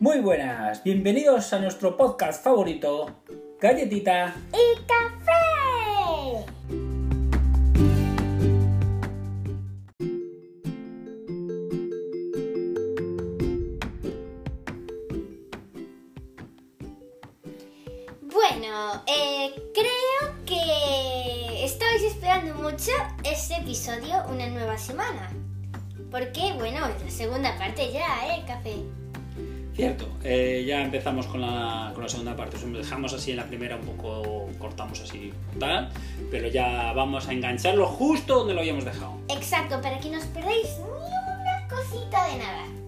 [0.00, 3.20] Muy buenas, bienvenidos a nuestro podcast favorito,
[3.60, 6.46] Galletita y Café.
[18.22, 22.90] Bueno, eh, creo que estáis esperando mucho
[23.22, 25.30] este episodio, una nueva semana.
[26.10, 28.99] Porque, bueno, es la segunda parte ya, ¿eh, Café?
[29.74, 32.56] Cierto, eh, ya empezamos con la, segunda parte.
[32.56, 35.90] Os dejamos así en la primera, un poco cortamos así tal,
[36.30, 39.18] pero ya vamos a engancharlo justo donde lo habíamos dejado.
[39.28, 42.80] Exacto, para que no os perdáis ni una cosita de nada.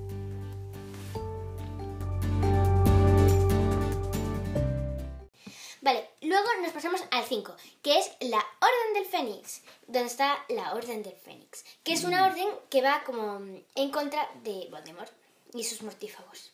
[5.83, 10.75] Vale, luego nos pasamos al 5, que es la Orden del Fénix, donde está la
[10.75, 13.41] Orden del Fénix, que es una orden que va como
[13.75, 15.11] en contra de Voldemort
[15.55, 16.53] y sus mortífagos.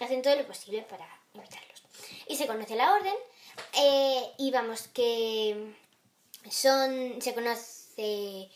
[0.00, 1.82] Hacen todo lo posible para evitarlos.
[2.26, 3.14] Y se conoce la orden,
[3.74, 5.74] eh, y vamos, que
[6.50, 8.48] son, se conoce,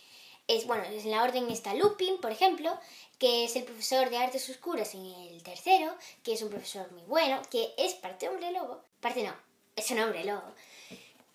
[0.48, 2.78] es, bueno, en la orden está Lupin, por ejemplo,
[3.19, 7.03] que es el profesor de artes oscuras en el tercero, que es un profesor muy
[7.03, 9.34] bueno, que es parte hombre lobo, parte no,
[9.77, 10.55] es un hombre lobo.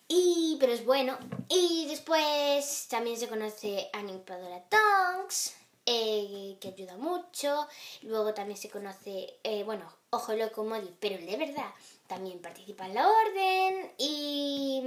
[0.08, 1.16] Y, pero es bueno.
[1.48, 5.54] Y después también se conoce a Nimpadora Tonks,
[5.86, 7.66] eh, que ayuda mucho.
[8.02, 11.70] Luego también se conoce, eh, bueno, Ojo Loco Modi, pero de verdad
[12.06, 13.92] también participa en la orden.
[13.98, 14.82] Y,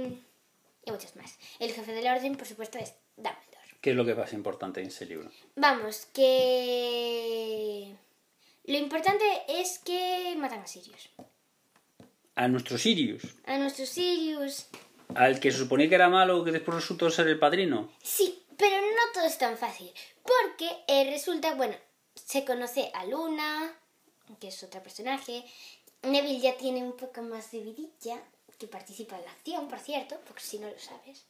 [0.84, 1.38] y muchos más.
[1.58, 3.78] El jefe de la orden, por supuesto, es Dumbledore.
[3.80, 5.30] ¿Qué es lo que más importante en ese libro?
[5.56, 7.94] Vamos, que...
[8.66, 11.10] Lo importante es que matan a Sirius.
[12.34, 13.22] A nuestro Sirius.
[13.44, 14.68] A nuestro Sirius.
[15.14, 17.92] Al que se suponía que era malo, que después resultó ser el padrino.
[18.02, 19.90] Sí, pero no todo es tan fácil.
[20.22, 21.74] Porque eh, resulta, bueno,
[22.14, 23.72] se conoce a Luna,
[24.40, 25.44] que es otro personaje.
[26.02, 28.20] Neville ya tiene un poco más de vidilla,
[28.58, 31.24] que participa en la acción, por cierto, porque si no lo sabes,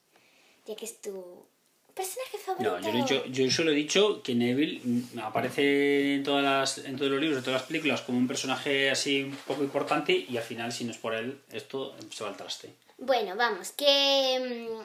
[0.66, 1.46] ya que es tu
[1.94, 2.80] personaje favorito.
[2.80, 6.78] No, yo, he dicho, yo solo he dicho que Neville mm, aparece en, todas las,
[6.86, 10.12] en todos los libros, en todas las películas, como un personaje así un poco importante
[10.12, 12.70] y al final, si no es por él, esto se va al traste.
[12.98, 14.80] Bueno, vamos, que...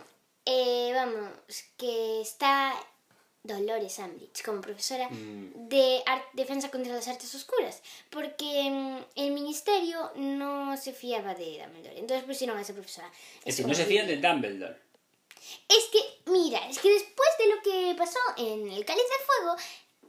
[0.51, 1.29] eh, vamos,
[1.77, 2.73] que está
[3.43, 5.69] Dolores Umbridge como profesora Mm.
[5.69, 11.59] de ar- defensa contra las artes oscuras, porque mm, el ministerio no se fiaba de
[11.63, 13.09] Dumbledore, entonces pusieron a esa profesora.
[13.39, 14.77] Es decir, no se que- fían de Dumbledore.
[15.69, 15.99] Es que,
[16.31, 19.55] mira, es que después de lo que pasó en el Cáliz de Fuego,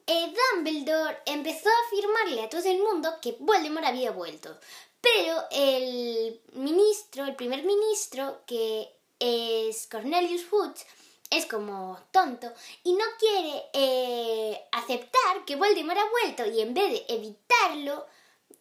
[0.07, 4.59] eh, Dumbledore empezó a afirmarle a todo el mundo que Voldemort había vuelto.
[5.01, 8.89] Pero el ministro, el primer ministro, que
[9.21, 10.85] es Cornelius Fudge,
[11.31, 16.91] es como tonto y no quiere eh, aceptar que Voldemort ha vuelto y en vez
[16.91, 18.07] de evitarlo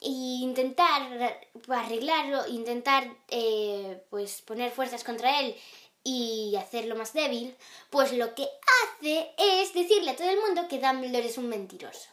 [0.01, 5.55] e intentar arreglarlo, intentar eh, pues poner fuerzas contra él
[6.03, 7.55] y hacerlo más débil,
[7.89, 8.47] pues lo que
[8.83, 12.09] hace es decirle a todo el mundo que Dumbledore es un mentiroso.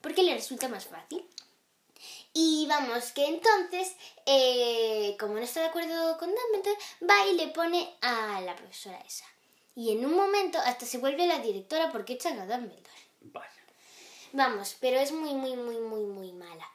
[0.00, 1.24] Porque le resulta más fácil.
[2.38, 7.48] Y vamos, que entonces, eh, como no está de acuerdo con Dumbledore, va y le
[7.48, 9.24] pone a la profesora esa.
[9.74, 13.00] Y en un momento hasta se vuelve la directora porque echan a Dumbledore.
[13.22, 13.48] Vaya.
[14.34, 16.70] Vamos, pero es muy, muy, muy, muy, muy mala.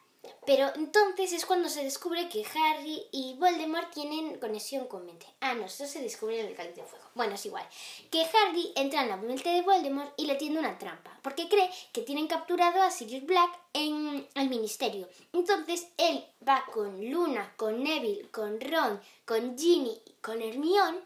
[0.46, 5.28] Pero entonces es cuando se descubre que Harry y Voldemort tienen conexión con mente.
[5.40, 7.06] Ah, no, eso se descubre en el cáliz de fuego.
[7.14, 7.68] Bueno, es igual.
[8.10, 11.70] Que Harry entra en la mente de Voldemort y le tiende una trampa, porque cree
[11.94, 15.08] que tienen capturado a Sirius Black en el ministerio.
[15.32, 21.00] Entonces él va con Luna, con Neville, con Ron, con Ginny con Hermione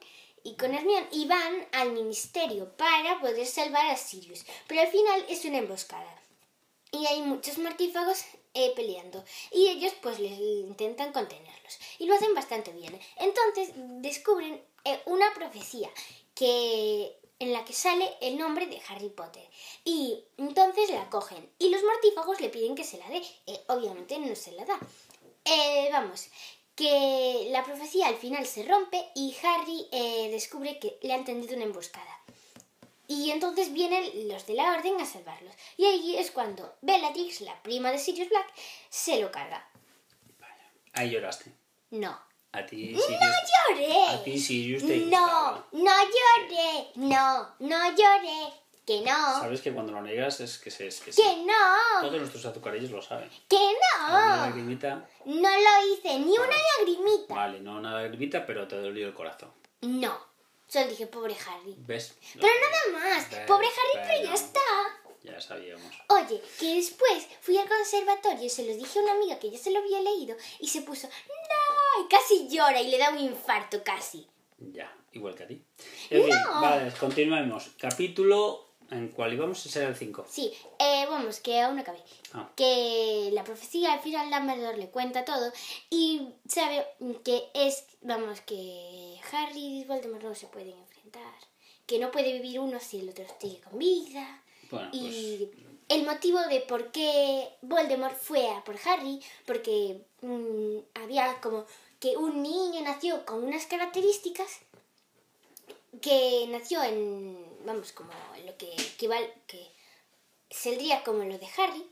[0.43, 4.45] y con Hermione y van al ministerio para poder salvar a Sirius.
[4.67, 6.21] Pero al final es una emboscada
[6.91, 12.33] y hay muchos mortífagos eh, peleando y ellos pues les intentan contenerlos y lo hacen
[12.33, 12.99] bastante bien.
[13.17, 13.71] Entonces
[14.01, 15.89] descubren eh, una profecía
[16.33, 19.47] que en la que sale el nombre de Harry Potter
[19.83, 23.21] y entonces la cogen y los mortífagos le piden que se la dé.
[23.47, 24.79] Eh, obviamente no se la da.
[25.43, 26.29] Eh, vamos,
[26.75, 31.55] que la profecía al final se rompe y Harry eh, descubre que le han tendido
[31.55, 32.24] una emboscada.
[33.07, 35.53] Y entonces vienen los de la orden a salvarlos.
[35.77, 38.51] Y ahí es cuando Bellatrix, la prima de Sirius Black,
[38.89, 39.67] se lo carga.
[40.93, 41.51] Ahí lloraste.
[41.91, 42.17] No.
[42.51, 43.21] A ti, ¡No Sirius.
[43.69, 44.07] lloré!
[44.07, 46.87] A ti, Sirius, te No, no lloré.
[46.95, 48.53] No, no lloré.
[48.85, 49.39] Que no.
[49.39, 51.21] Sabes que cuando lo negas es que, se, es que sí.
[51.21, 52.01] Que no.
[52.01, 53.29] Todos nuestros azucarillos lo saben.
[53.49, 54.45] Que Una no.
[54.45, 55.05] lagrimita.
[55.25, 56.19] No lo hice.
[56.19, 57.33] Ni una lagrimita.
[57.33, 59.51] Vale, no una lagrimita, pero te dolió el corazón.
[59.81, 60.17] No.
[60.67, 61.75] Solo dije, pobre Harry.
[61.77, 62.15] ¿Ves?
[62.33, 63.25] Pero nada más.
[63.47, 64.59] Pobre Harry, pero ya está.
[65.23, 65.91] Ya sabíamos.
[66.09, 69.71] Oye, que después fui a, conservatorio se lo dije a una amiga que ya se
[69.71, 73.83] lo había leído y se puso, no, y casi llora y le da un infarto
[73.83, 74.27] casi.
[74.59, 75.63] Ya, igual que a ti.
[76.11, 76.61] En fin, No.
[76.61, 77.71] vale, continuemos.
[77.79, 80.25] Capítulo en cual íbamos a ser el 5.
[80.29, 81.99] Sí, eh, vamos, que aún no acabé.
[82.33, 82.49] Ah.
[82.55, 85.51] Que la profecía al final Dumbledore le cuenta todo
[85.89, 86.85] y sabe
[87.23, 91.33] que es, vamos, que Harry y Voldemort no se pueden enfrentar.
[91.85, 94.43] Que no puede vivir uno si el otro sigue con vida.
[94.71, 95.51] Bueno, pues Y
[95.89, 101.65] el motivo de por qué Voldemort fue a por Harry, porque mm, había como
[101.99, 104.59] que un niño nació con unas características
[106.05, 108.11] que nació en, vamos, como
[108.45, 109.71] lo que, val- que
[110.51, 111.83] saldría como lo de Harry,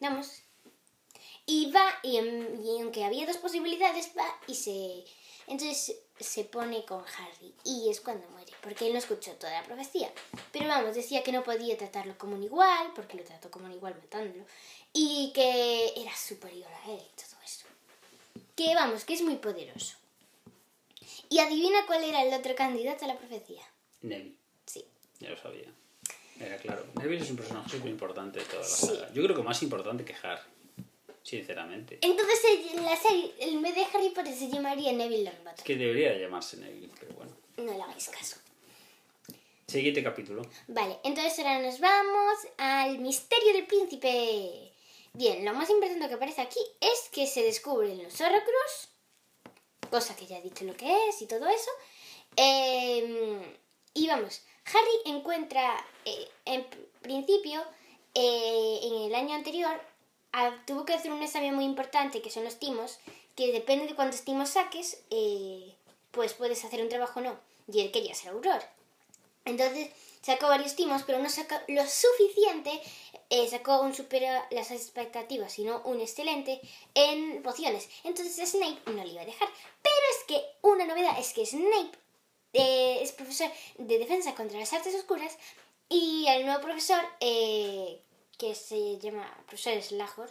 [0.00, 0.42] vamos,
[1.46, 5.04] y va, y, y aunque había dos posibilidades, va y se,
[5.46, 9.64] entonces se pone con Harry, y es cuando muere, porque él no escuchó toda la
[9.64, 10.12] profecía,
[10.52, 13.72] pero vamos, decía que no podía tratarlo como un igual, porque lo trató como un
[13.72, 14.44] igual matándolo,
[14.92, 17.66] y que era superior a él todo eso.
[18.56, 19.94] Que vamos, que es muy poderoso.
[21.32, 23.62] Y adivina cuál era el otro candidato a la profecía.
[24.02, 24.36] Neville,
[24.66, 24.84] Sí.
[25.18, 25.72] ya lo sabía.
[26.38, 26.84] Era claro.
[27.00, 28.86] Neville es un personaje súper importante de toda la Sí.
[28.86, 29.10] saga.
[29.14, 30.42] Yo creo que más importante que Harry,
[31.22, 31.98] sinceramente.
[32.02, 35.64] Entonces el- la serie, en vez de Harry Potter se llamaría Neville Longbottom.
[35.64, 37.32] Que debería de llamarse Neville, pero bueno.
[37.56, 38.36] No le hagáis caso.
[39.66, 40.42] Siguiente capítulo.
[40.68, 44.70] Vale, entonces ahora nos vamos al misterio del príncipe.
[45.14, 48.88] Bien, lo más importante que aparece aquí es que se descubren los Horrocrux,
[49.92, 51.70] cosa que ya he dicho lo que es y todo eso.
[52.36, 53.58] Eh,
[53.94, 57.62] y vamos, Harry encuentra, eh, en pr- principio,
[58.14, 59.78] eh, en el año anterior,
[60.32, 62.98] ah, tuvo que hacer un examen muy importante, que son los timos,
[63.36, 65.74] que depende de cuántos timos saques, eh,
[66.10, 67.38] pues puedes hacer un trabajo o no.
[67.72, 68.62] Y él quería ser auror.
[69.44, 69.90] Entonces
[70.22, 72.80] sacó varios timos, pero no sacó lo suficiente,
[73.30, 76.60] eh, sacó un supera las expectativas, sino un excelente
[76.94, 77.88] en pociones.
[78.04, 79.48] Entonces Snape no le iba a dejar.
[79.82, 81.98] Pero es que una novedad es que Snape
[82.52, 85.36] eh, es profesor de defensa contra las artes oscuras
[85.88, 88.00] y el nuevo profesor, eh,
[88.38, 90.30] que se llama profesor Slagor,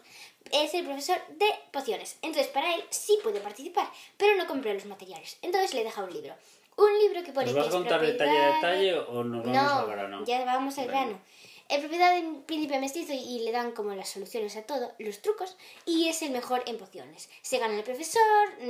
[0.52, 2.18] es el profesor de pociones.
[2.22, 5.38] Entonces para él sí puede participar, pero no compró los materiales.
[5.42, 6.34] Entonces le deja un libro.
[6.78, 9.00] Un libro que pone ¿Nos que vas a es contar detalle a propiedad detalle de-
[9.00, 10.19] o nos vamos al grano?
[10.22, 11.22] no, ya vamos al grano.
[11.72, 15.56] Es propiedad del príncipe mestizo y le dan como las soluciones a todo, los trucos,
[15.86, 17.30] y es el mejor en pociones.
[17.44, 18.22] Se gana el profesor,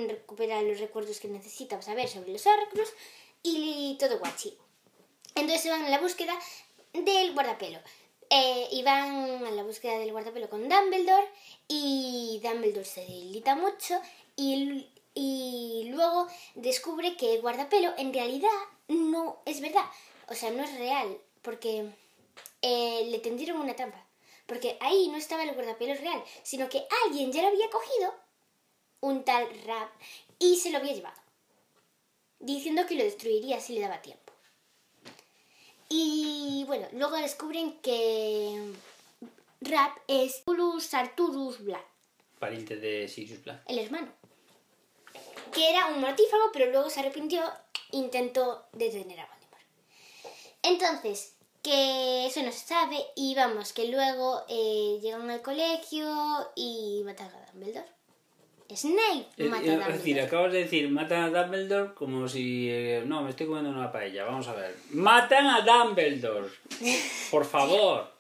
[0.08, 2.94] recupera los recuerdos que necesita saber sobre los Horcrux
[3.42, 4.56] y todo guachi.
[5.34, 6.38] Entonces se van a la búsqueda
[6.94, 7.80] del guardapelo.
[8.30, 11.28] Eh, y van a la búsqueda del guardapelo con Dumbledore
[11.68, 14.00] y Dumbledore se debilita mucho
[14.36, 18.50] y, y luego descubre que el guardapelo en realidad
[18.88, 19.86] no es verdad.
[20.30, 21.90] O sea, no es real porque
[22.62, 24.06] eh, le tendieron una trampa.
[24.46, 28.14] Porque ahí no estaba el guardapelo real, sino que alguien ya lo había cogido,
[29.00, 29.90] un tal Rap,
[30.40, 31.22] y se lo había llevado.
[32.40, 34.34] Diciendo que lo destruiría si le daba tiempo.
[35.90, 38.74] Y bueno, luego descubren que
[39.62, 41.86] Rap es Ulus Arturus Black,
[42.40, 43.62] Pariente de Sirius Black.
[43.68, 44.12] el hermano.
[45.54, 47.44] Que era un mortífago, pero luego se arrepintió
[47.92, 49.66] e intentó detener a Voldemort.
[50.64, 56.08] Entonces, que eso no se sabe y vamos, que luego eh, llegan al colegio
[56.56, 57.88] y matan a Dumbledore.
[58.76, 59.92] Snape Eh, mata a eh, Dumbledore.
[59.92, 62.70] Es decir, acabas de decir, matan a Dumbledore como si...
[62.70, 64.76] eh, no, me estoy comiendo una paella, vamos a ver.
[64.92, 66.50] ¡Matan a Dumbledore!
[67.30, 68.12] Por favor.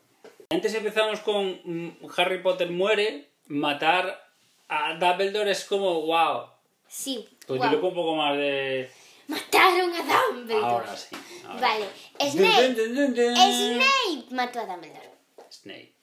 [0.49, 4.21] Antes empezamos con mm, Harry Potter muere, matar
[4.67, 6.47] a Dumbledore es como, wow.
[6.87, 8.89] Sí, Pues dilo con un poco más de...
[9.31, 10.65] Mataron a Dumbledore.
[10.65, 11.15] Ahora sí.
[11.47, 11.85] ahora Vale,
[12.19, 12.29] sí.
[12.31, 13.35] Snape, Dun, dun, dun, dun.
[13.35, 15.09] Snape mató a Dumbledore.
[15.49, 15.93] Snape.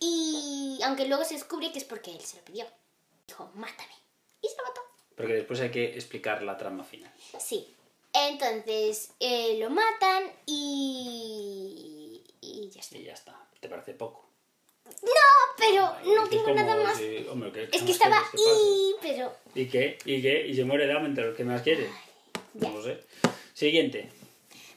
[0.00, 2.66] Y aunque luego se descubre que es porque él se lo pidió.
[3.28, 3.92] Dijo, mátame.
[4.40, 4.80] Y se lo mató.
[5.16, 7.12] Porque después hay que explicar la trama final.
[7.38, 7.68] Sí.
[8.12, 12.22] Entonces eh, lo matan y.
[12.40, 12.98] y ya está.
[12.98, 13.38] Y ya está.
[13.60, 14.28] ¿Te parece poco?
[15.02, 15.10] No,
[15.56, 16.98] pero Ay, no tengo como nada más.
[16.98, 18.94] si- hombre, ¿qué- qué Es que estaba y.
[19.00, 19.32] pero.
[19.54, 19.98] ¿Y qué?
[20.04, 20.46] ¿Y qué?
[20.48, 21.34] ¿Y se muere Dumbledore?
[21.36, 21.88] ¿Qué más quieres?
[22.54, 23.04] No lo sé.
[23.54, 24.10] Siguiente.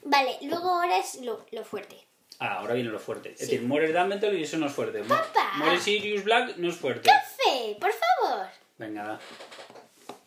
[0.04, 1.96] Vale, luego ahora es lo, lo fuerte.
[2.38, 3.32] Ah, ahora viene lo fuerte.
[3.32, 5.02] Es decir, muere Dumbledore y eso no es fuerte.
[5.04, 5.52] Papá.
[5.56, 7.08] Muere Sirius Black, no es fuerte.
[7.10, 7.76] ¡Fe!
[7.80, 8.46] ¡Por favor!
[8.78, 9.18] Venga,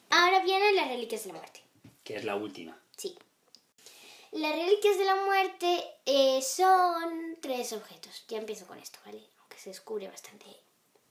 [0.10, 1.62] Ahora vienen las reliquias de la muerte.
[2.04, 2.76] que es la última.
[2.98, 3.16] Sí.
[4.32, 8.26] Las reliquias de la muerte eh, son tres objetos.
[8.28, 9.22] Ya empiezo con esto, ¿vale?
[9.40, 10.46] Aunque se descubre bastante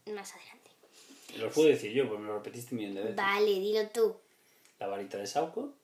[0.06, 0.70] más adelante.
[1.36, 3.16] Lo puedo decir yo, porque me lo repetiste un millón de veces.
[3.16, 4.16] Vale, dilo tú.
[4.80, 5.74] La varita de Sauco.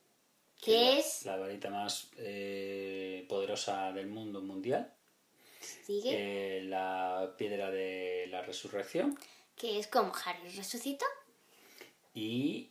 [0.64, 1.24] Que ¿Qué la- es?
[1.26, 4.92] La varita más eh, poderosa del mundo mundial.
[5.86, 6.58] Sigue.
[6.58, 9.18] Eh, la piedra de la resurrección.
[9.56, 11.04] que es como Harry resucitó.
[12.14, 12.70] Y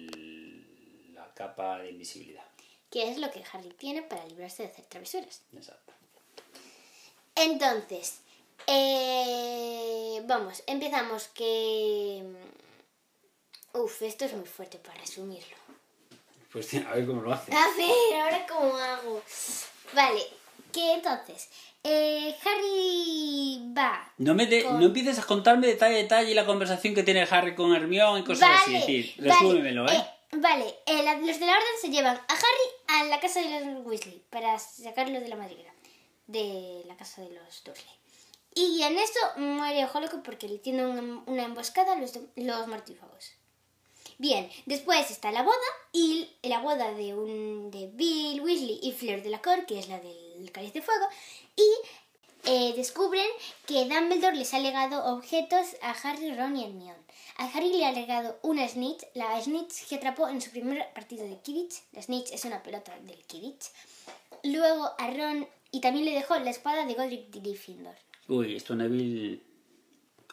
[0.00, 2.44] el- la capa de invisibilidad.
[2.90, 5.42] que es lo que Harry tiene para librarse de hacer travesuras.
[5.54, 5.92] Exacto.
[7.36, 8.20] Entonces,
[8.66, 12.24] eh, vamos, empezamos que...
[13.74, 15.56] Uf, esto es muy fuerte para resumirlo.
[16.52, 17.52] Pues a ver cómo lo hace.
[17.54, 19.22] A ver, ahora cómo hago.
[19.94, 20.22] Vale,
[20.72, 21.48] que entonces,
[21.82, 24.12] eh, Harry va...
[24.18, 27.22] No, me de- Con- no empieces a contarme detalle a detalle la conversación que tiene
[27.30, 29.14] Harry con Hermione y cosas así.
[29.18, 30.04] Es resúmemelo, ¿eh?
[30.32, 33.64] vale, eh, la- los de la orden se llevan a Harry a la casa de
[33.64, 35.72] los Weasley para sacarlo de la madriguera.
[36.26, 37.94] De la casa de los Dursley.
[38.54, 42.66] Y en esto muere Ojo Loco porque le tienen una, una emboscada a los, los
[42.68, 43.32] mortífagos.
[44.20, 45.56] Bien, después está la boda
[45.94, 50.52] y la boda de, un, de Bill Weasley y Fleur Delacour, que es la del
[50.52, 51.06] Cáliz de Fuego,
[51.56, 51.70] y
[52.44, 53.24] eh, descubren
[53.66, 57.00] que Dumbledore les ha legado objetos a Harry, Ron y Hermione.
[57.38, 61.24] A Harry le ha legado una Snitch, la Snitch que atrapó en su primer partido
[61.24, 61.76] de Quidditch.
[61.92, 63.70] La Snitch es una pelota del Quidditch.
[64.44, 67.94] Luego a Ron y también le dejó la espada de Godric Gryffindor.
[68.28, 69.49] Uy, esto Neville...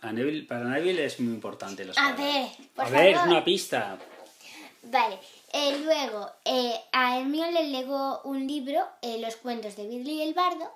[0.02, 0.44] A Neville...
[0.46, 3.30] Para Neville es muy importante la A ver, por A ver, es favor.
[3.32, 3.98] una pista.
[4.84, 5.20] Vale,
[5.54, 10.34] eh, luego eh, a Hermione le legó un libro, eh, Los cuentos de Billy el
[10.34, 10.72] Bardo,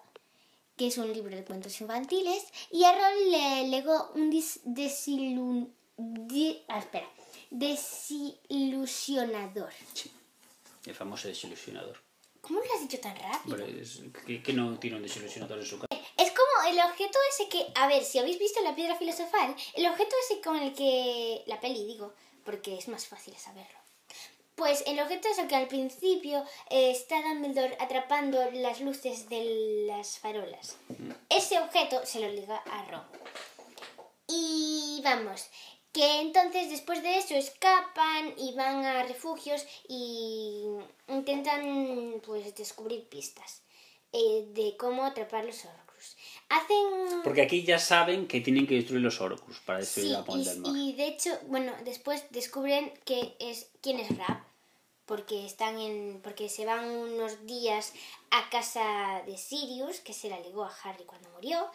[0.76, 5.70] que es un libro de cuentos infantiles, y a Ron le legó un dis- desilun-
[5.98, 7.08] di- ah, espera,
[7.52, 9.70] desilusionador.
[9.94, 10.12] Sí.
[10.86, 11.98] El famoso desilusionador.
[12.42, 13.56] ¿Cómo lo has dicho tan rápido?
[13.56, 15.91] Hombre, es- que, que no tiene un desilusionador en su casa.
[16.72, 20.16] Es el objeto ese que, a ver, si habéis visto la piedra filosofal, el objeto
[20.24, 22.14] ese con el que, la peli digo,
[22.46, 23.78] porque es más fácil saberlo.
[24.56, 30.20] Pues el objeto ese que al principio eh, está Dumbledore atrapando las luces de las
[30.20, 30.78] farolas.
[31.30, 33.04] Ese objeto se lo liga a Ron.
[34.28, 35.50] Y vamos,
[35.92, 40.64] que entonces después de eso escapan y van a refugios y
[41.10, 43.62] intentan pues descubrir pistas
[44.14, 45.66] eh, de cómo atrapar los
[46.50, 47.22] Hacen...
[47.24, 50.76] Porque aquí ya saben que tienen que destruir los Horcrux para destruir Sí, a Voldemort.
[50.76, 54.44] y, y de hecho, bueno, después descubren que es quién es Rap,
[55.06, 57.94] porque están en porque se van unos días
[58.30, 61.66] a casa de Sirius, que se la legó a Harry cuando murió,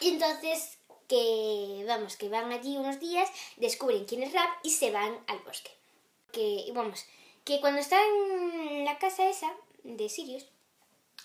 [0.00, 4.90] y entonces que vamos, que van allí unos días, descubren quién es Rap y se
[4.92, 5.70] van al bosque.
[6.32, 7.04] Que vamos,
[7.44, 8.00] que cuando están
[8.70, 10.46] en la casa esa de Sirius,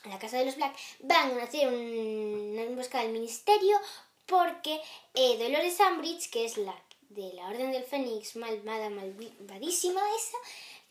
[0.05, 3.77] en la casa de los Black, van a hacer un- una emboscada al ministerio
[4.25, 4.81] porque
[5.13, 6.75] eh, Dolores Umbridge, que es la
[7.09, 10.37] de la Orden del Fénix, malvada, malvadísima esa,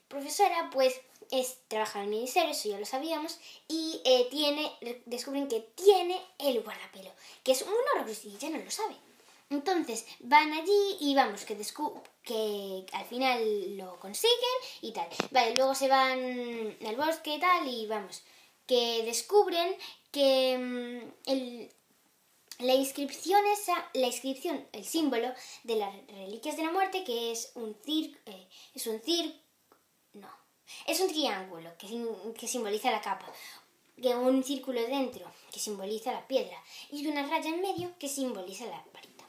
[0.09, 4.73] profesora, pues es, trabaja en el ministerio, eso ya lo sabíamos, y eh, tiene,
[5.07, 7.11] descubren que tiene el guardapelo,
[7.43, 8.95] que es un Horcrux y ya no lo sabe.
[9.51, 11.57] Entonces van allí y vamos, que,
[12.23, 15.09] que al final lo consiguen y tal.
[15.31, 18.23] Vale, luego se van al bosque y tal y vamos,
[18.67, 19.77] que descubren
[20.11, 21.71] que mm, el,
[22.61, 25.33] la inscripción esa, la inscripción, el símbolo
[25.65, 29.01] de las reliquias de la muerte, que es un cir, eh, es un
[30.15, 30.31] no,
[30.87, 31.89] es un triángulo que,
[32.39, 33.27] que simboliza la capa,
[34.01, 36.57] que un círculo dentro que simboliza la piedra
[36.91, 39.25] y una raya en medio que simboliza la varita.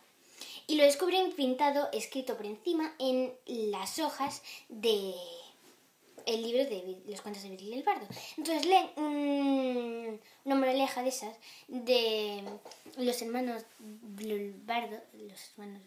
[0.68, 5.14] Y lo descubren pintado, escrito por encima en las hojas de
[6.26, 8.08] el libro de los cuentos de Virgil el Bardo.
[8.38, 11.36] Entonces leen un, una moraleja de esas
[11.68, 12.44] de
[12.98, 13.64] los hermanos
[14.16, 15.82] Bl- Bardo, los hermanos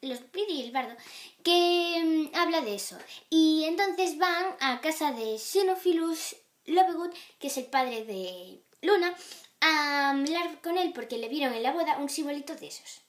[0.00, 0.96] los Virgil el Bardo,
[1.44, 2.98] que mm, habla de eso.
[3.30, 6.36] Y entonces van a casa de Xenophilus
[6.66, 9.14] Lovegood, que es el padre de Luna,
[9.60, 13.00] a hablar con él porque le vieron en la boda un simbolito de esos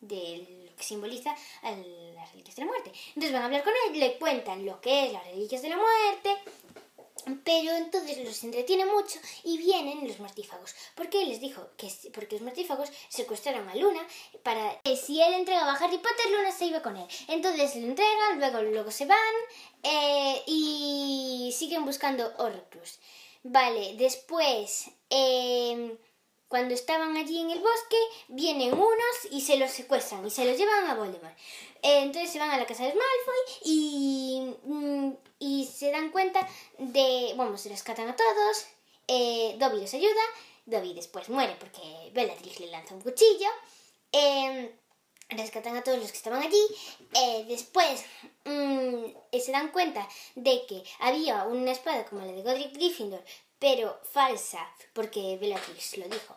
[0.00, 2.92] de lo que simboliza las reliquias de la muerte.
[3.08, 5.76] Entonces van a hablar con él, le cuentan lo que es las reliquias de la
[5.76, 6.36] muerte,
[7.44, 10.74] pero entonces los entretiene mucho y vienen los mortífagos.
[10.94, 14.06] Porque les dijo que porque los mortífagos secuestraron a Luna
[14.42, 17.06] para que si él entregaba a Harry Potter, Luna se iba con él.
[17.28, 19.34] Entonces lo entregan, luego, luego se van
[19.82, 23.00] eh, y siguen buscando Horcrux.
[23.42, 24.90] Vale, después...
[25.10, 25.96] em,
[26.48, 27.96] cuando estaban allí en el bosque,
[28.28, 31.36] vienen unos y se los secuestran y se los llevan a Voldemort.
[31.82, 36.48] Eh, entonces se van a la casa de Malfoy y, mm, y se dan cuenta
[36.78, 37.32] de...
[37.36, 38.66] Bueno, se rescatan a todos.
[39.06, 40.22] Eh, Dobby los ayuda.
[40.66, 43.48] Dobby después muere porque Bellatrix le lanza un cuchillo.
[44.12, 44.74] Eh,
[45.30, 46.62] rescatan a todos los que estaban allí.
[47.14, 48.04] Eh, después
[48.44, 53.22] mm, se dan cuenta de que había una espada como la de Godric Gryffindor,
[53.58, 56.36] pero falsa, porque Bellatrix lo dijo,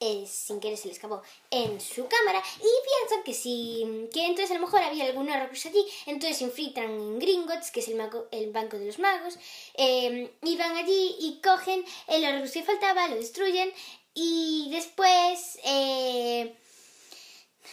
[0.00, 4.52] eh, sin querer se le escapó en su cámara y piensan que si que entonces
[4.52, 8.28] a lo mejor había alguna Horrocrux allí entonces infiltran en Gringotts que es el, mago-
[8.30, 9.34] el banco de los magos
[9.74, 13.72] eh, y van allí y cogen el Horrocrux que faltaba lo destruyen
[14.14, 16.54] y después eh,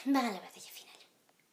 [0.05, 0.71] van a la batalla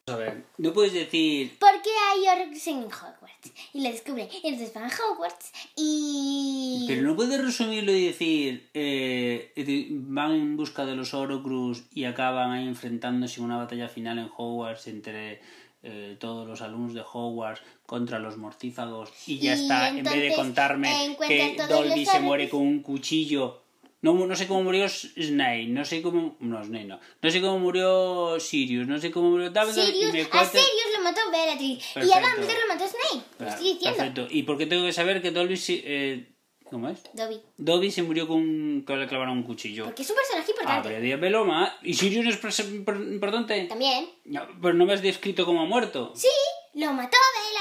[0.06, 1.56] A ver, no puedes decir...
[1.60, 3.52] ¿Por qué hay Horrocrux en Hogwarts?
[3.72, 4.28] Y la descubren.
[4.42, 6.86] Entonces van a Hogwarts y...
[6.88, 8.68] Pero no puedes resumirlo y decir...
[8.74, 9.52] eh,
[9.92, 14.28] van en busca de los Horcrux y acaban ahí enfrentándose en una batalla final en
[14.36, 15.40] Hogwarts entre...
[15.84, 20.14] eh, todos los alumnos de Hogwarts contra los mortífagos y ya Y está, en vez
[20.14, 23.61] de contarme que Dolby se muere con un cuchillo.
[24.02, 26.36] No, no sé cómo murió Snape, no sé cómo...
[26.40, 26.98] No, Snape no.
[27.22, 30.66] No sé cómo murió Sirius, no sé cómo murió Dumbledore Sirius, me a Sirius
[30.98, 32.20] lo mató Bellatrix y a.
[32.20, 33.24] Dumbledore lo mató Snape.
[33.38, 33.96] Lo estoy diciendo.
[33.98, 34.26] Perfecto.
[34.30, 36.28] ¿Y por qué tengo que saber que Dolby se- eh,
[36.68, 37.02] ¿Cómo es?
[37.12, 37.38] Dobby.
[37.58, 39.84] Dobby se murió con que le clavaron un cuchillo.
[39.84, 40.88] Porque es un personaje Ah, importante.
[40.88, 41.72] pero dígamelo más.
[41.82, 43.66] ¿Y Sirius no es importante?
[43.66, 44.08] También.
[44.24, 46.12] No, pero no me has descrito como muerto.
[46.16, 46.28] Sí,
[46.74, 47.18] lo mató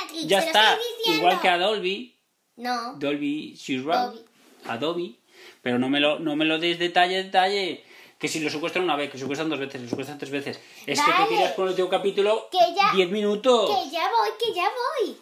[0.08, 0.28] Bellatrix.
[0.28, 0.74] ya lo está.
[0.76, 1.16] estoy.
[1.16, 2.16] Igual que a Dolby.
[2.56, 2.94] No.
[2.98, 3.98] Dolby Sirwell.
[4.00, 4.20] Dobby.
[4.66, 5.18] A Dobby.
[5.62, 7.84] Pero no me lo, no me lo des detalle, detalle.
[8.20, 10.60] Que si lo secuestran una vez, que lo secuestran dos veces, lo secuestran tres veces.
[10.86, 13.70] Es que te tiras con el último capítulo Que ya- 10 minutos.
[13.70, 15.18] Que ya voy, que ya voy.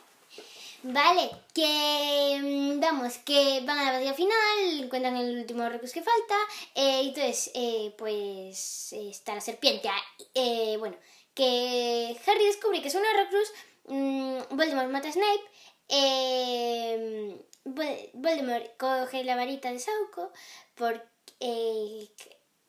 [0.81, 6.01] Vale, que mm, vamos, que van a la batalla final, encuentran el último recurso que
[6.03, 6.35] falta,
[6.75, 9.89] eh, y entonces, eh, pues está la serpiente.
[10.35, 10.95] eh, bueno,
[11.33, 13.53] que Harry descubre que es un Horrocrux,
[13.87, 15.43] mm, Voldemort mata a Snape,
[15.89, 20.31] eh, Voldemort coge la varita de Sauco,
[20.75, 22.09] porque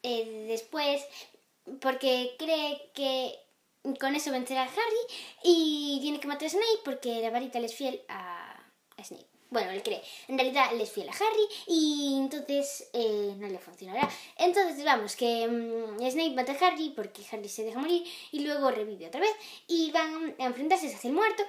[0.03, 1.03] eh, después,
[1.81, 3.39] porque cree que
[3.99, 7.67] con eso vencerá a Harry y tiene que matar a Snape porque la varita le
[7.67, 8.57] es fiel a,
[9.03, 9.27] Snape.
[9.49, 10.01] Bueno, él cree.
[10.29, 14.09] En realidad le es fiel a Harry y entonces eh, no le funcionará.
[14.37, 18.71] Entonces vamos, que mm, Snape mata a Harry porque Harry se deja morir y luego
[18.71, 19.33] revive otra vez
[19.67, 21.43] y van a enfrentarse, se hace el muerto.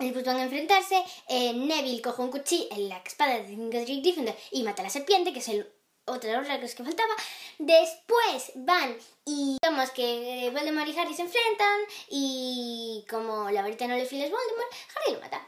[0.00, 4.62] Después van a enfrentarse, eh, Neville coge un cuchillo en la espada de Gryffindor y
[4.62, 5.70] mata a la serpiente, que es el
[6.06, 7.12] otro de los rasgos que faltaba.
[7.58, 13.86] Después van y digamos que eh, Voldemort y Harry se enfrentan y como la varita
[13.86, 15.46] no le fiel es Voldemort, Harry lo mata.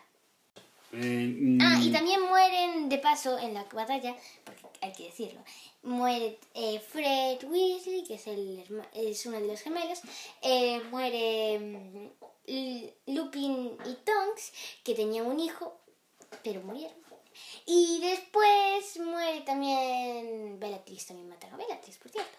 [0.92, 5.40] Eh, mm, Ah, y también mueren de paso en la batalla, porque hay que decirlo.
[5.82, 8.62] Muere eh, Fred Weasley, que es, el,
[8.92, 10.00] es uno de los gemelos.
[10.42, 12.08] eh, muere mm,
[13.06, 14.52] Lupin y Tonks,
[14.84, 15.80] que tenían un hijo,
[16.42, 17.02] pero murieron.
[17.66, 22.38] Y después muere también Bellatrix, también mataron a Bellatrix, por cierto.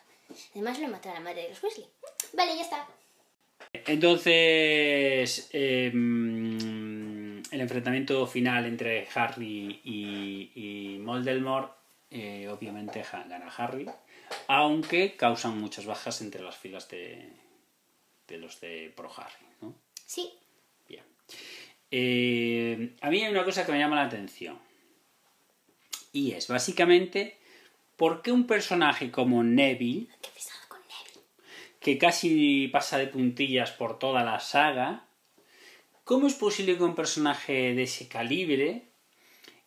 [0.51, 1.87] Además lo mataron a la madre de los Weasley.
[2.33, 2.87] Vale, ya está.
[3.71, 11.75] Entonces, mm, el enfrentamiento final entre Harry y, y Voldemort,
[12.11, 13.89] eh, obviamente gana Harry,
[14.47, 17.29] aunque causan muchas bajas entre las filas de,
[18.27, 19.47] de los de Pro Harry.
[19.61, 19.73] ¿no?
[20.13, 20.31] Sí.
[20.87, 21.03] Bien.
[21.89, 24.59] Eh, a mí hay una cosa que me llama la atención.
[26.11, 27.39] Y es básicamente
[27.97, 31.25] por qué un personaje como Neville Qué pesado con Neville.
[31.79, 35.07] que casi pasa de puntillas por toda la saga,
[36.03, 38.89] ¿cómo es posible que un personaje de ese calibre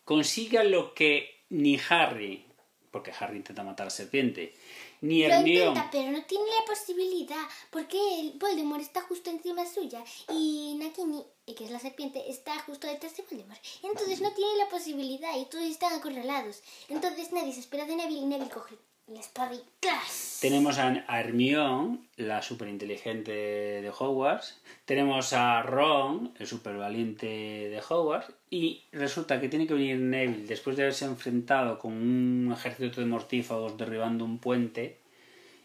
[0.05, 2.45] consiga lo que ni Harry,
[2.93, 4.55] porque Harry intenta matar a la serpiente,
[5.01, 5.69] ni Lo Hermione...
[5.69, 10.03] intenta, pero no tiene la posibilidad, porque el Voldemort está justo encima suya
[10.33, 13.61] y Nagini, eh, que es la serpiente, está justo detrás de Voldemort.
[13.83, 16.63] Entonces no tiene la posibilidad y todos están acorralados.
[16.89, 18.77] Entonces nadie se espera de Neville y Neville coge
[19.09, 20.39] la espada y ¡clas!
[20.41, 24.61] Tenemos a Hermione, la superinteligente de Hogwarts.
[24.85, 28.33] Tenemos a Ron, el supervaliente de Hogwarts.
[28.51, 33.07] Y resulta que tiene que venir Neville después de haberse enfrentado con un ejército de
[33.07, 34.99] mortífagos derribando un puente.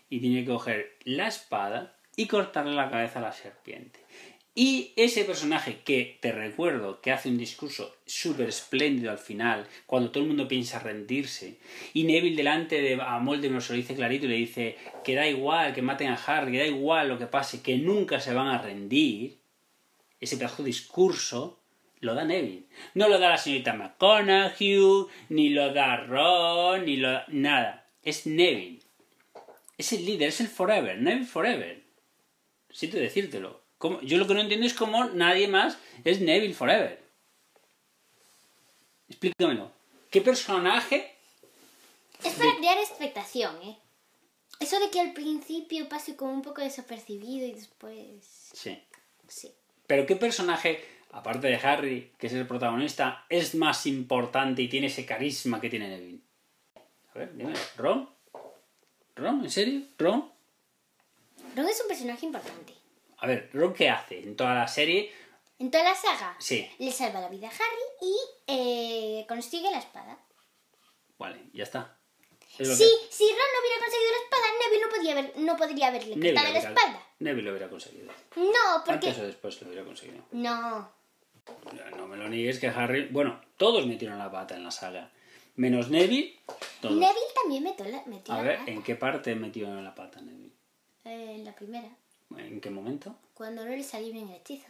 [0.09, 3.99] Y tiene que coger la espada y cortarle la cabeza a la serpiente.
[4.53, 10.11] Y ese personaje que te recuerdo que hace un discurso súper espléndido al final, cuando
[10.11, 11.57] todo el mundo piensa rendirse,
[11.93, 15.25] y Neville delante de a Voldemort se lo dice clarito y le dice que da
[15.25, 18.47] igual que maten a Harry, que da igual lo que pase, que nunca se van
[18.47, 19.37] a rendir,
[20.19, 21.59] ese pedazo discurso
[22.01, 22.65] lo da Neville.
[22.93, 27.25] No lo da la señorita McConaughey, ni lo da Ron, ni lo da...
[27.29, 27.87] nada.
[28.03, 28.79] Es Neville.
[29.77, 31.80] Es el líder, es el Forever, Neville Forever.
[32.73, 33.61] Siento decírtelo.
[33.77, 34.01] ¿Cómo?
[34.01, 37.01] Yo lo que no entiendo es cómo nadie más es Neville Forever.
[39.09, 39.71] Explícamelo.
[40.09, 41.15] ¿Qué personaje?
[42.23, 43.77] Es para crear expectación, ¿eh?
[44.59, 48.51] Eso de que al principio pase como un poco desapercibido y después...
[48.53, 48.77] Sí.
[49.27, 49.51] Sí.
[49.87, 54.87] Pero ¿qué personaje, aparte de Harry, que es el protagonista, es más importante y tiene
[54.87, 56.21] ese carisma que tiene Neville?
[57.15, 57.53] A ver, dime.
[57.77, 58.07] ¿Ron?
[59.15, 59.81] ¿Ron ¿En serio?
[59.97, 60.31] ¿Ron?
[61.55, 62.73] Ron es un personaje importante.
[63.17, 65.11] A ver, ¿Ron qué hace en toda la serie?
[65.59, 66.67] En toda la saga, Sí.
[66.79, 68.15] le salva la vida a Harry y
[68.47, 70.17] eh, consigue la espada.
[71.19, 71.97] Vale, ya está.
[72.57, 75.37] Es lo Si, que- si Ron no hubiera conseguido la espada, Neville no, podía haber,
[75.37, 77.07] no podría haberle quitado la espada.
[77.19, 78.11] Neville lo hubiera conseguido.
[78.35, 79.07] No, porque...
[79.09, 80.23] Antes o después lo hubiera conseguido.
[80.31, 80.91] No.
[81.95, 83.07] No me lo niegues que Harry...
[83.09, 85.11] Bueno, todos metieron la pata en la saga.
[85.55, 86.39] Menos Neville,
[86.81, 86.95] todos.
[86.95, 88.71] Neville también metió la, metió A la ver, pata.
[88.71, 90.50] ¿en qué parte metió la pata Neville?
[91.05, 91.89] Eh, en la primera,
[92.37, 93.15] ¿En qué momento?
[93.33, 94.67] cuando no le salió bien el hechizo.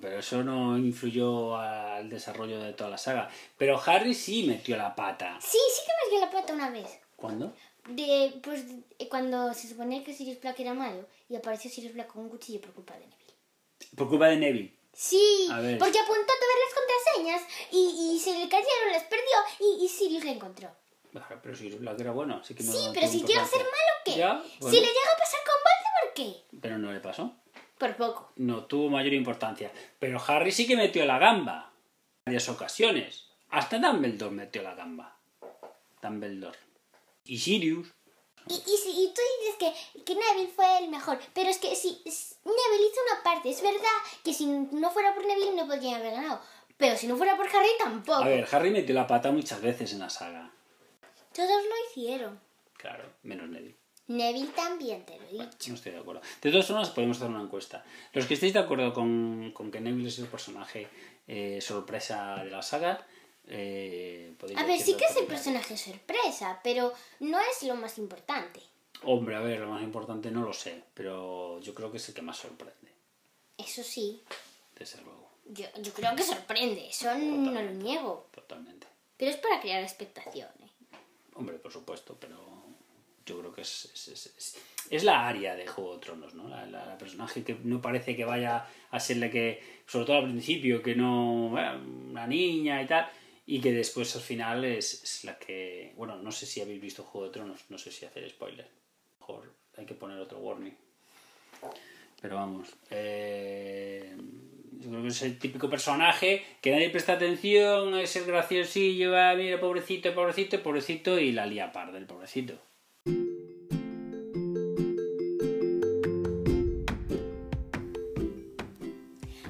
[0.00, 3.30] Pero eso no influyó al desarrollo de toda la saga.
[3.56, 5.38] Pero Harry sí metió la pata.
[5.40, 6.98] Sí, sí que metió la pata una vez.
[7.16, 7.54] ¿Cuándo?
[7.88, 12.08] De, pues, de- cuando se suponía que Sirius Black era malo y apareció Sirius Black
[12.08, 13.34] con un cuchillo por culpa de Neville.
[13.96, 14.76] Por culpa de Neville.
[14.92, 19.84] Sí, A porque apuntó todas las contraseñas y, y se le cayeron, las perdió y,
[19.84, 20.70] y Sirius la encontró.
[21.42, 23.72] Pero si Black era bueno, así que no Sí, pero si llega a ser malo,
[24.04, 24.16] ¿qué?
[24.16, 24.76] Ya, bueno.
[24.76, 26.58] Si le llega a pasar con Voldemort, ¿qué?
[26.60, 27.34] Pero no le pasó.
[27.78, 28.32] Por poco.
[28.36, 29.70] No tuvo mayor importancia.
[29.98, 31.72] Pero Harry sí que metió la gamba.
[32.24, 33.26] En varias ocasiones.
[33.50, 35.16] Hasta Dumbledore metió la gamba.
[36.02, 36.58] Dumbledore.
[37.24, 37.88] Y Sirius.
[38.48, 42.86] Y, y, tú dices que, que Neville fue el mejor, pero es que si Neville
[42.92, 43.80] hizo una parte, es verdad
[44.22, 46.40] que si no fuera por Neville no podrían haber ganado,
[46.76, 48.22] pero si no fuera por Harry tampoco.
[48.22, 50.52] A ver, Harry metió la pata muchas veces en la saga.
[51.36, 52.40] Todos lo hicieron.
[52.78, 53.76] Claro, menos Neville.
[54.08, 55.68] Neville también, te lo he dicho.
[55.68, 56.22] No estoy de acuerdo.
[56.40, 57.84] De todas formas, podemos hacer una encuesta.
[58.14, 60.88] Los que estéis de acuerdo con, con que Neville es el personaje
[61.26, 63.06] eh, sorpresa de la saga,
[63.48, 68.60] eh, A ver, sí que es el personaje sorpresa, pero no es lo más importante.
[69.02, 72.14] Hombre, a ver, lo más importante no lo sé, pero yo creo que es el
[72.14, 72.92] que más sorprende,
[73.58, 74.22] Eso sí,
[74.74, 78.28] desde luego, yo, yo creo que sorprende, eso no lo niego.
[78.32, 78.86] totalmente.
[79.16, 80.48] Pero es para crear expectación.
[81.36, 82.36] Hombre, por supuesto, pero
[83.24, 84.56] yo creo que es, es, es-
[84.90, 86.48] es- la área de Juego de Tronos, ¿no?
[86.48, 90.24] La, la- la personaje que no parece que vaya a serle que, sobre todo al
[90.24, 93.08] principio, que no, bueno, una niña y tal,
[93.46, 97.26] y que después al final es la que, bueno, no sé si habéis visto Juego
[97.26, 98.68] de Tronos, no sé si hacer spoiler,
[99.20, 100.74] mejor hay que poner otro warning.
[102.20, 104.16] Pero vamos, eh,
[104.80, 109.34] yo creo que es el típico personaje que nadie presta atención, es el graciosillo, ah,
[109.36, 112.54] mira, pobrecito, pobrecito, pobrecito, y la lía parda el pobrecito.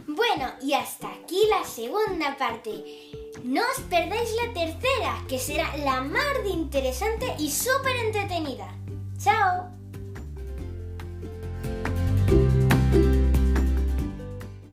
[0.06, 2.70] Bueno, y hasta aquí la segunda parte.
[3.44, 8.68] No os perdáis la tercera, que será la más interesante y súper entretenida.
[9.18, 9.75] ¡Chao!